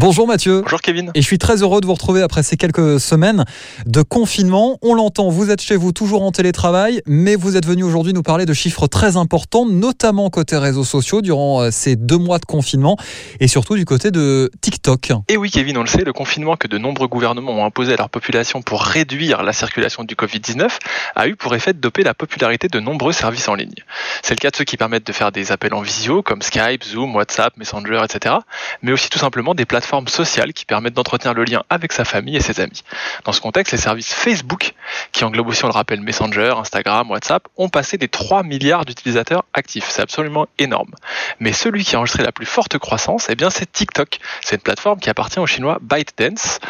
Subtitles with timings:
[0.00, 0.62] Bonjour Mathieu.
[0.62, 1.10] Bonjour Kevin.
[1.14, 3.44] Et je suis très heureux de vous retrouver après ces quelques semaines
[3.84, 4.78] de confinement.
[4.80, 8.22] On l'entend, vous êtes chez vous toujours en télétravail, mais vous êtes venu aujourd'hui nous
[8.22, 12.46] parler de chiffres très importants, notamment côté réseaux sociaux durant euh, ces deux mois de
[12.46, 12.96] confinement
[13.40, 15.12] et surtout du côté de TikTok.
[15.28, 17.96] Et oui Kevin, on le sait, le confinement que de nombreux gouvernements ont imposé à
[17.96, 20.78] leur population pour réduire la circulation du Covid-19
[21.14, 23.74] a eu pour effet de doper la popularité de nombreux services en ligne.
[24.22, 26.84] C'est le cas de ceux qui permettent de faire des appels en visio comme Skype,
[26.84, 28.36] Zoom, WhatsApp, Messenger, etc.
[28.80, 32.36] Mais aussi tout simplement des plateformes sociales qui permettent d'entretenir le lien avec sa famille
[32.36, 32.82] et ses amis.
[33.24, 34.74] Dans ce contexte, les services Facebook,
[35.12, 39.44] qui englobent aussi, on le rappelle, Messenger, Instagram, WhatsApp, ont passé des 3 milliards d'utilisateurs
[39.52, 39.88] actifs.
[39.88, 40.94] C'est absolument énorme.
[41.40, 44.18] Mais celui qui a enregistré la plus forte croissance, eh c'est TikTok.
[44.42, 46.60] C'est une plateforme qui appartient au chinois ByteDance,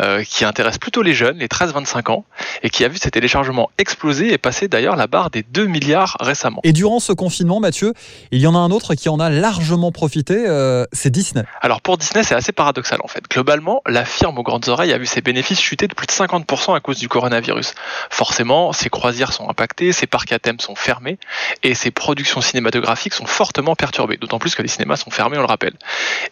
[0.00, 2.24] euh, qui intéresse plutôt les jeunes, les 13-25 ans,
[2.62, 6.16] et qui a vu ses téléchargements exploser et passer d'ailleurs la barre des 2 milliards
[6.20, 6.60] récemment.
[6.62, 7.94] Et durant ce confinement, Mathieu,
[8.30, 11.44] il y en a un autre qui en a largement profité, euh, c'est Disney.
[11.60, 13.24] Alors pour Disney, c'est assez paradoxal en fait.
[13.28, 16.76] Globalement, la firme aux grandes oreilles a vu ses bénéfices chuter de plus de 50%
[16.76, 17.74] à cause du coronavirus.
[18.10, 21.18] Forcément, ses croisières sont impactées, ses parcs à thème sont fermés
[21.62, 25.42] et ses productions cinématographiques sont fortement perturbées, d'autant plus que les cinémas sont fermés, on
[25.42, 25.74] le rappelle.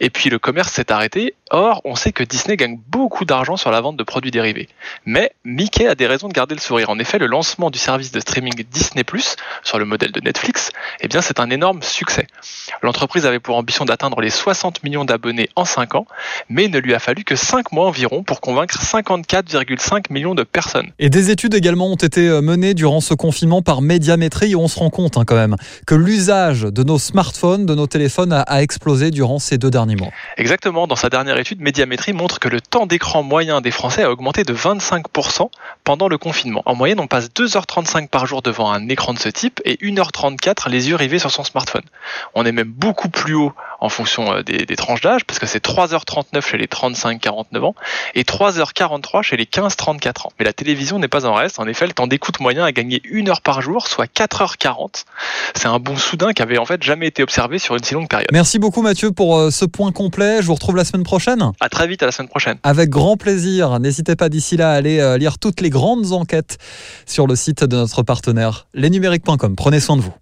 [0.00, 1.34] Et puis le commerce s'est arrêté.
[1.50, 4.68] Or, on sait que Disney gagne beaucoup d'argent sur la vente de produits dérivés.
[5.04, 6.90] Mais Mickey a des raisons de garder le sourire.
[6.90, 9.04] En effet, le lancement du service de streaming Disney
[9.62, 12.26] sur le modèle de Netflix, eh c'est un énorme succès.
[12.82, 16.06] L'entreprise avait pour ambition d'atteindre les 60 millions d'abonnés en 5 ans,
[16.48, 20.42] mais il ne lui a fallu que 5 mois environ pour convaincre 54,5 millions de
[20.42, 20.90] personnes.
[20.98, 24.68] Et des études également ont été euh, menées durant ce confinement par Médiamétrie et on
[24.68, 28.62] se rend compte hein, quand même que l'usage de nos smartphones, de nos téléphones a,
[28.62, 30.10] explosé durant ces deux derniers mois.
[30.38, 34.10] Exactement, dans sa dernière étude, Médiamétrie montre que le temps d'écran moyen des Français a
[34.10, 35.48] augmenté de 25%
[35.82, 36.62] pendant le confinement.
[36.66, 40.68] En moyenne, on passe 2h35 par jour devant un écran de ce type et 1h34
[40.68, 41.84] les yeux rivés sur son smartphone.
[42.34, 45.64] On est même beaucoup plus haut en fonction euh, des, tranches d'âge, parce que c'est
[45.64, 47.74] 3h39 chez les 35-49 ans
[48.14, 50.32] et 3h43 chez les 15-34 ans.
[50.38, 51.60] Mais la télévision n'est pas en reste.
[51.60, 55.04] En effet, le temps d'écoute moyen a gagné une heure par jour, soit 4h40.
[55.54, 58.08] C'est un bon soudain qui avait en fait jamais été observé sur une si longue
[58.08, 58.28] période.
[58.32, 60.25] Merci beaucoup Mathieu pour euh, ce point complet.
[60.40, 61.52] Je vous retrouve la semaine prochaine.
[61.60, 62.58] À très vite, à la semaine prochaine.
[62.62, 63.78] Avec grand plaisir.
[63.80, 66.58] N'hésitez pas d'ici là à aller euh, lire toutes les grandes enquêtes
[67.06, 69.56] sur le site de notre partenaire lesnumériques.com.
[69.56, 70.14] Prenez soin de vous.